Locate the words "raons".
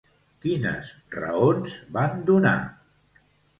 1.17-1.77